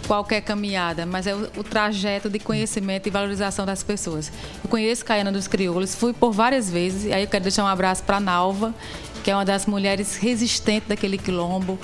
qualquer 0.07 0.41
caminhada, 0.41 1.07
mas 1.07 1.27
é 1.27 1.35
o, 1.35 1.51
o, 1.57 1.65
trajeto 1.65 2.29
de 2.29 2.39
conhecimento 2.39 3.07
e 3.07 3.11
valorização 3.11 3.65
das 3.65 3.83
pessoas. 3.83 4.31
Eu 4.63 4.69
conheço 4.69 5.05
Caiana 5.05 5.33
dos 5.33 5.49
Crioulos, 5.49 5.95
fui 5.95 6.13
por 6.13 6.33
várias 6.33 6.71
vezes, 6.71 7.05
e 7.05 7.13
aí 7.13 7.23
eu 7.23 7.29
quero 7.29 7.43
deixar 7.43 7.65
um 7.65 7.69
abraço 7.69 8.03
para 8.03 8.19
a 8.19 8.21
Nalva, 8.21 8.75
que 9.25 9.31
é 9.31 9.35
uma 9.35 9.45
das 9.45 9.65
mulheres 9.65 10.17
resistentes 10.17 10.89
daquele 10.89 11.17
quilombo. 11.17 11.79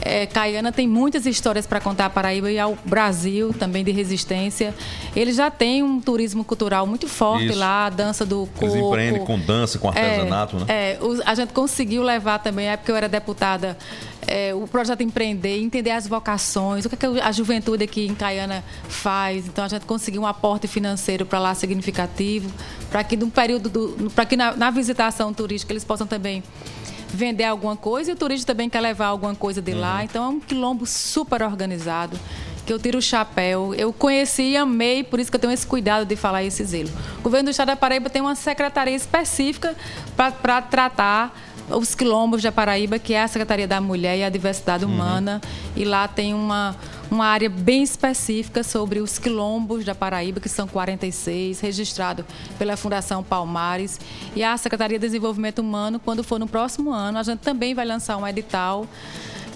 É, 0.00 0.26
Caiana 0.26 0.70
tem 0.70 0.86
muitas 0.86 1.26
histórias 1.26 1.66
para 1.66 1.80
contar 1.80 2.06
a 2.06 2.10
Paraíba 2.10 2.50
e 2.50 2.58
ao 2.58 2.78
Brasil 2.84 3.52
também 3.52 3.82
de 3.82 3.90
resistência. 3.90 4.74
Ele 5.14 5.32
já 5.32 5.50
tem 5.50 5.82
um 5.82 6.00
turismo 6.00 6.44
cultural 6.44 6.86
muito 6.86 7.08
forte 7.08 7.46
Isso. 7.46 7.58
lá, 7.58 7.86
a 7.86 7.90
dança 7.90 8.24
do 8.24 8.46
coco. 8.54 8.66
Eles 8.66 8.76
empreendem 8.76 9.24
com 9.24 9.38
dança, 9.38 9.78
com 9.78 9.88
artesanato, 9.88 10.56
é, 10.56 10.60
né? 10.60 10.66
É, 10.68 10.98
a 11.24 11.34
gente 11.34 11.52
conseguiu 11.52 12.02
levar 12.02 12.38
também, 12.38 12.68
é 12.68 12.76
porque 12.76 12.92
eu 12.92 12.96
era 12.96 13.08
deputada, 13.08 13.76
é, 14.26 14.54
o 14.54 14.66
projeto 14.66 15.02
Empreender, 15.02 15.58
entender 15.60 15.90
as 15.90 16.06
vocações, 16.06 16.84
o 16.84 16.88
que, 16.88 16.94
é 16.94 16.98
que 16.98 17.20
a 17.20 17.32
juventude 17.32 17.84
aqui 17.84 18.06
em 18.06 18.14
Caiana 18.14 18.64
faz. 18.88 19.46
Então 19.46 19.64
a 19.64 19.68
gente 19.68 19.86
conseguiu 19.86 20.22
um 20.22 20.26
aporte 20.26 20.66
financeiro 20.66 21.24
para 21.24 21.38
lá 21.38 21.54
significativo, 21.54 22.50
para 22.90 23.04
que 23.04 23.16
num 23.16 23.30
período, 23.30 23.70
para 24.14 24.26
que 24.26 24.36
na, 24.36 24.56
na 24.56 24.70
visitação 24.70 25.32
turística 25.32 25.72
eles 25.72 25.84
possam 25.84 26.06
também 26.06 26.42
vender 27.08 27.44
alguma 27.44 27.76
coisa 27.76 28.10
e 28.10 28.14
o 28.14 28.16
turista 28.16 28.52
também 28.52 28.68
quer 28.68 28.80
levar 28.80 29.06
alguma 29.06 29.34
coisa 29.34 29.62
de 29.62 29.72
uhum. 29.72 29.80
lá. 29.80 30.04
Então 30.04 30.24
é 30.24 30.28
um 30.28 30.40
quilombo 30.40 30.84
super 30.86 31.42
organizado 31.42 32.18
que 32.66 32.72
eu 32.72 32.78
tiro 32.80 32.98
o 32.98 33.02
chapéu. 33.02 33.72
Eu 33.74 33.92
conheci 33.92 34.42
e 34.42 34.56
amei, 34.56 35.04
por 35.04 35.20
isso 35.20 35.30
que 35.30 35.36
eu 35.36 35.40
tenho 35.40 35.52
esse 35.52 35.66
cuidado 35.66 36.04
de 36.04 36.16
falar 36.16 36.42
esse 36.42 36.64
zelo. 36.64 36.90
O 37.20 37.22
governo 37.22 37.44
do 37.44 37.50
estado 37.50 37.68
da 37.68 37.76
Paraíba 37.76 38.10
tem 38.10 38.20
uma 38.20 38.34
secretaria 38.34 38.94
específica 38.94 39.76
para 40.16 40.60
tratar 40.60 41.32
os 41.70 41.94
quilombos 41.94 42.42
da 42.42 42.52
Paraíba, 42.52 42.98
que 42.98 43.14
é 43.14 43.22
a 43.22 43.28
Secretaria 43.28 43.66
da 43.66 43.80
Mulher 43.80 44.18
e 44.18 44.24
a 44.24 44.28
Diversidade 44.28 44.84
uhum. 44.84 44.92
Humana. 44.92 45.40
Uhum. 45.42 45.72
E 45.76 45.84
lá 45.84 46.06
tem 46.06 46.32
uma, 46.32 46.76
uma 47.10 47.26
área 47.26 47.48
bem 47.48 47.82
específica 47.82 48.62
sobre 48.62 49.00
os 49.00 49.18
quilombos 49.18 49.84
da 49.84 49.94
Paraíba, 49.94 50.40
que 50.40 50.48
são 50.48 50.66
46, 50.66 51.60
registrado 51.60 52.24
pela 52.58 52.76
Fundação 52.76 53.22
Palmares. 53.22 54.00
E 54.34 54.42
a 54.42 54.56
Secretaria 54.56 54.98
de 54.98 55.06
Desenvolvimento 55.06 55.58
Humano, 55.60 55.98
quando 55.98 56.22
for 56.22 56.38
no 56.38 56.46
próximo 56.46 56.92
ano, 56.92 57.18
a 57.18 57.22
gente 57.22 57.40
também 57.40 57.74
vai 57.74 57.84
lançar 57.84 58.16
um 58.16 58.26
edital. 58.26 58.86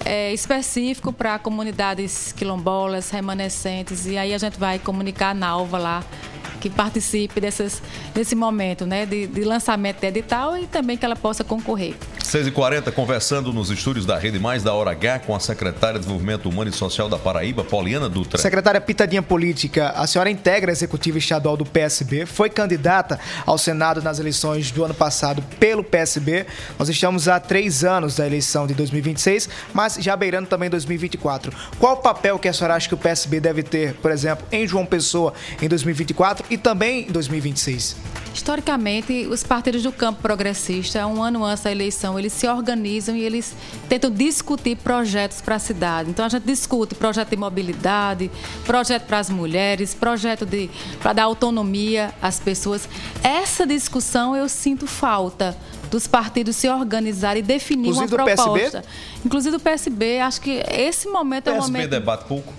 É, 0.03 0.33
específico 0.33 1.13
para 1.13 1.39
comunidades 1.39 2.33
quilombolas, 2.33 3.11
remanescentes, 3.11 4.07
e 4.07 4.17
aí 4.17 4.33
a 4.33 4.39
gente 4.39 4.59
vai 4.59 4.79
comunicar 4.79 5.35
na 5.35 5.47
alva 5.47 5.77
lá 5.77 6.03
que 6.61 6.71
participe 6.71 7.41
dessas, 7.41 7.83
desse 8.15 8.35
momento 8.35 8.87
né, 8.87 9.07
de, 9.07 9.27
de 9.27 9.43
lançamento 9.43 10.01
de 10.01 10.07
edital 10.07 10.57
e 10.57 10.67
também 10.67 10.97
que 10.97 11.05
ela 11.05 11.17
possa 11.17 11.43
concorrer. 11.43 11.95
6h40, 12.31 12.93
conversando 12.93 13.53
nos 13.53 13.71
estúdios 13.71 14.07
da 14.07 14.17
Rede 14.17 14.39
Mais 14.39 14.63
da 14.63 14.73
Hora 14.73 14.93
H 14.93 15.21
com 15.21 15.35
a 15.35 15.41
secretária 15.41 15.95
de 15.95 16.01
Desenvolvimento 16.01 16.49
Humano 16.49 16.71
e 16.71 16.73
Social 16.73 17.09
da 17.09 17.19
Paraíba, 17.19 17.65
Pauliana 17.65 18.09
Dutra. 18.09 18.39
Secretária 18.39 18.81
Pitadinha 18.81 19.21
Política, 19.21 19.91
a 19.97 20.07
senhora 20.07 20.31
integra 20.31 20.71
a 20.71 20.73
executiva 20.73 21.19
estadual 21.19 21.57
do 21.57 21.65
PSB, 21.65 22.27
foi 22.27 22.49
candidata 22.49 23.19
ao 23.45 23.59
Senado 23.59 24.01
nas 24.01 24.21
eleições 24.21 24.71
do 24.71 24.85
ano 24.85 24.95
passado 24.95 25.43
pelo 25.59 25.83
PSB. 25.83 26.47
Nós 26.79 26.89
estamos 26.89 27.27
há 27.27 27.41
três 27.41 27.83
anos 27.83 28.15
da 28.15 28.27
eleição 28.27 28.65
de 28.65 28.75
2026, 28.75 29.49
mas 29.75 29.97
já 29.97 30.15
beirando 30.15 30.49
também 30.49 30.71
2024. 30.71 31.53
Qual 31.81 31.95
o 31.95 31.97
papel 31.97 32.39
que 32.39 32.47
a 32.47 32.53
senhora 32.53 32.77
acha 32.77 32.87
que 32.87 32.95
o 32.95 32.99
PSB 32.99 33.41
deve 33.41 33.65
ter, 33.65 33.95
por 33.95 34.13
exemplo, 34.13 34.47
em 34.53 34.69
João 34.69 34.87
Pessoa 34.87 35.35
em 35.61 35.69
2024 35.69 36.45
e 36.51 36.59
também 36.59 37.07
em 37.09 37.13
2026? 37.13 37.97
Historicamente, 38.33 39.27
os 39.27 39.43
partidos 39.43 39.83
do 39.83 39.91
campo 39.91 40.23
progressista, 40.23 41.05
um 41.07 41.23
ano 41.23 41.45
antes 41.45 41.65
da 41.65 41.73
eleição, 41.73 42.19
eles 42.19 42.33
se 42.33 42.47
organizam 42.47 43.17
e 43.17 43.23
eles 43.23 43.55
tentam 43.89 44.11
discutir 44.11 44.77
projetos 44.77 45.41
para 45.41 45.57
a 45.57 45.59
cidade. 45.59 46.11
Então, 46.11 46.25
a 46.25 46.29
gente 46.29 46.45
discute 46.45 46.95
projeto 46.95 47.31
de 47.31 47.37
mobilidade, 47.37 48.31
projeto 48.65 49.05
para 49.05 49.19
as 49.19 49.29
mulheres, 49.29 49.95
projeto 49.95 50.47
para 51.01 51.13
dar 51.13 51.25
autonomia 51.25 52.15
às 52.23 52.39
pessoas. 52.39 52.89
Essa 53.23 53.67
discussão 53.67 54.37
eu 54.37 54.49
sinto 54.49 54.87
falta 54.87 55.57
dos 55.91 56.07
partidos 56.07 56.55
se 56.55 56.69
organizarem 56.69 57.41
e 57.41 57.45
definir 57.45 57.89
Inclusive 57.89 58.15
uma 58.15 58.25
proposta. 58.25 58.81
PSB? 58.81 58.89
Inclusive 59.27 59.57
do 59.57 59.61
PSB, 59.61 60.21
acho 60.21 60.41
que 60.41 60.63
esse 60.71 61.09
momento 61.09 61.49
é 61.49 61.53
o 61.53 61.57
momento. 61.57 61.69
O 61.69 61.73
PSB 61.73 61.89
debate 61.89 62.25
pouco? 62.27 62.55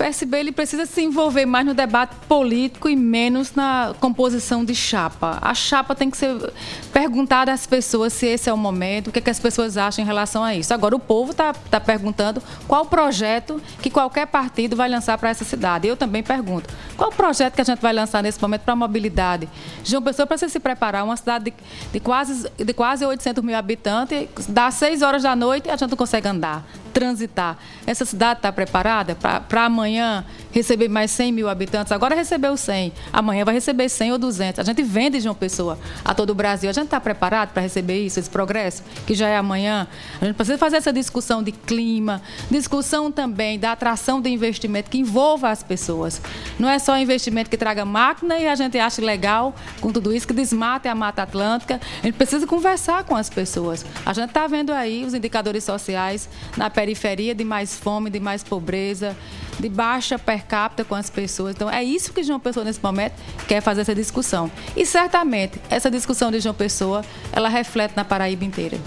O 0.00 0.02
PSB 0.02 0.38
ele 0.38 0.52
precisa 0.52 0.86
se 0.86 1.02
envolver 1.02 1.44
mais 1.44 1.66
no 1.66 1.74
debate 1.74 2.16
político 2.26 2.88
e 2.88 2.96
menos 2.96 3.54
na 3.54 3.94
composição 4.00 4.64
de 4.64 4.74
chapa. 4.74 5.36
A 5.42 5.52
chapa 5.52 5.94
tem 5.94 6.10
que 6.10 6.16
ser 6.16 6.50
perguntada 6.90 7.52
às 7.52 7.66
pessoas 7.66 8.14
se 8.14 8.26
esse 8.26 8.48
é 8.48 8.52
o 8.52 8.56
momento, 8.56 9.08
o 9.08 9.12
que, 9.12 9.18
é 9.18 9.22
que 9.22 9.28
as 9.28 9.38
pessoas 9.38 9.76
acham 9.76 10.02
em 10.02 10.06
relação 10.06 10.42
a 10.42 10.54
isso. 10.54 10.72
Agora, 10.72 10.96
o 10.96 10.98
povo 10.98 11.32
está 11.32 11.52
tá 11.52 11.78
perguntando 11.78 12.42
qual 12.66 12.86
projeto 12.86 13.60
que 13.82 13.90
qualquer 13.90 14.26
partido 14.26 14.74
vai 14.74 14.88
lançar 14.88 15.18
para 15.18 15.28
essa 15.28 15.44
cidade. 15.44 15.86
Eu 15.86 15.98
também 15.98 16.22
pergunto, 16.22 16.72
qual 16.96 17.10
o 17.10 17.14
projeto 17.14 17.54
que 17.54 17.60
a 17.60 17.64
gente 17.64 17.80
vai 17.80 17.92
lançar 17.92 18.22
nesse 18.22 18.40
momento 18.40 18.62
para 18.62 18.72
a 18.72 18.76
mobilidade? 18.76 19.50
João 19.84 20.02
Pessoa 20.02 20.26
precisa 20.26 20.50
se 20.50 20.58
preparar, 20.58 21.04
uma 21.04 21.16
cidade 21.18 21.50
de, 21.50 21.54
de, 21.92 22.00
quase, 22.00 22.50
de 22.56 22.72
quase 22.72 23.04
800 23.04 23.44
mil 23.44 23.54
habitantes, 23.54 24.28
dá 24.48 24.70
6 24.70 25.02
horas 25.02 25.24
da 25.24 25.36
noite 25.36 25.66
e 25.66 25.70
a 25.70 25.76
gente 25.76 25.90
não 25.90 25.96
consegue 25.96 26.26
andar 26.26 26.64
transitar. 26.90 27.56
Essa 27.86 28.04
cidade 28.04 28.40
está 28.40 28.52
preparada 28.52 29.14
para 29.14 29.64
amanhã 29.64 29.89
receber 30.52 30.88
mais 30.88 31.10
100 31.10 31.32
mil 31.32 31.48
habitantes? 31.48 31.92
Agora 31.92 32.14
recebeu 32.14 32.56
100, 32.56 32.92
amanhã 33.12 33.44
vai 33.44 33.54
receber 33.54 33.88
100 33.88 34.12
ou 34.12 34.18
200. 34.18 34.60
A 34.60 34.62
gente 34.62 34.82
vende 34.82 35.20
de 35.20 35.28
uma 35.28 35.34
pessoa 35.34 35.78
a 36.04 36.14
todo 36.14 36.30
o 36.30 36.34
Brasil. 36.34 36.68
A 36.70 36.72
gente 36.72 36.84
está 36.84 37.00
preparado 37.00 37.52
para 37.52 37.62
receber 37.62 38.04
isso, 38.04 38.18
esse 38.18 38.30
progresso, 38.30 38.82
que 39.06 39.14
já 39.14 39.28
é 39.28 39.36
amanhã? 39.36 39.88
A 40.20 40.24
gente 40.24 40.36
precisa 40.36 40.58
fazer 40.58 40.76
essa 40.76 40.92
discussão 40.92 41.42
de 41.42 41.52
clima, 41.52 42.22
discussão 42.50 43.10
também 43.10 43.58
da 43.58 43.72
atração 43.72 44.20
de 44.20 44.30
investimento 44.30 44.90
que 44.90 44.98
envolva 44.98 45.50
as 45.50 45.62
pessoas. 45.62 46.20
Não 46.58 46.68
é 46.68 46.78
só 46.78 46.96
investimento 46.98 47.50
que 47.50 47.56
traga 47.56 47.84
máquina 47.84 48.38
e 48.38 48.48
a 48.48 48.54
gente 48.54 48.78
acha 48.78 49.02
legal 49.02 49.54
com 49.80 49.92
tudo 49.92 50.12
isso, 50.14 50.26
que 50.26 50.34
desmate 50.34 50.88
a 50.88 50.94
Mata 50.94 51.22
Atlântica. 51.22 51.80
A 52.02 52.06
gente 52.06 52.14
precisa 52.14 52.46
conversar 52.46 53.04
com 53.04 53.16
as 53.16 53.30
pessoas. 53.30 53.84
A 54.04 54.12
gente 54.12 54.28
está 54.28 54.46
vendo 54.46 54.72
aí 54.72 55.04
os 55.04 55.14
indicadores 55.14 55.64
sociais 55.64 56.28
na 56.56 56.70
periferia 56.70 57.34
de 57.34 57.44
mais 57.44 57.76
fome, 57.76 58.10
de 58.10 58.20
mais 58.20 58.42
pobreza, 58.42 59.16
de 59.60 59.68
baixa 59.68 60.18
per 60.18 60.44
capita 60.46 60.84
com 60.84 60.94
as 60.94 61.10
pessoas. 61.10 61.54
Então, 61.54 61.70
é 61.70 61.82
isso 61.82 62.12
que 62.12 62.22
João 62.22 62.40
Pessoa, 62.40 62.64
nesse 62.64 62.82
momento, 62.82 63.14
quer 63.46 63.60
fazer 63.60 63.82
essa 63.82 63.94
discussão. 63.94 64.50
E, 64.76 64.86
certamente, 64.86 65.60
essa 65.68 65.90
discussão 65.90 66.30
de 66.30 66.40
João 66.40 66.54
Pessoa, 66.54 67.02
ela 67.32 67.48
reflete 67.48 67.94
na 67.96 68.04
Paraíba 68.04 68.44
inteira. 68.44 68.78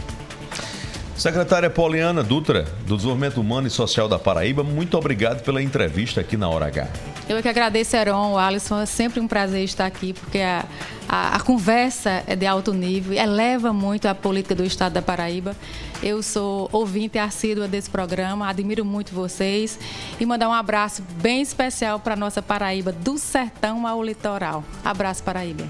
Secretária 1.16 1.70
Poliana 1.70 2.24
Dutra, 2.24 2.64
do 2.88 2.96
Desenvolvimento 2.96 3.40
Humano 3.40 3.68
e 3.68 3.70
Social 3.70 4.10
da 4.10 4.18
Paraíba, 4.18 4.64
muito 4.64 4.98
obrigado 4.98 5.44
pela 5.44 5.62
entrevista 5.62 6.22
aqui 6.22 6.36
na 6.36 6.50
Hora 6.50 6.66
H. 6.66 6.88
Eu 7.30 7.38
é 7.38 7.42
que 7.42 7.48
agradeço, 7.48 7.96
Heron, 7.96 8.38
Alisson. 8.38 8.82
É 8.82 8.86
sempre 8.86 9.20
um 9.20 9.28
prazer 9.28 9.64
estar 9.64 9.86
aqui, 9.86 10.12
porque 10.12 10.40
a, 10.40 10.66
a, 11.14 11.36
a, 11.36 11.40
conversa 11.40 12.24
é 12.26 12.36
de 12.36 12.48
alto 12.48 12.74
nível, 12.74 13.14
eleva 13.14 13.72
muito 13.72 14.08
a 14.08 14.16
política 14.16 14.56
do 14.56 14.64
Estado 14.64 14.94
da 14.94 15.02
Paraíba. 15.02 15.56
Eu 16.02 16.24
sou 16.24 16.68
ouvinte 16.72 17.20
assídua 17.20 17.68
desse 17.68 17.88
programa, 17.88 18.50
admiro 18.50 18.84
muito 18.84 19.14
vocês 19.14 19.78
e 20.20 20.26
mandar 20.26 20.50
um 20.50 20.54
abraço 20.54 21.04
bem 21.22 21.44
especial 21.44 22.00
para 22.00 22.14
a 22.14 22.18
nossa 22.18 22.42
Paraíba, 22.42 22.92
do 22.92 23.20
sertão 23.20 23.86
ao 23.86 24.04
litoral. 24.04 24.64
Abraço, 24.84 25.22
Paraíba. 25.22 25.66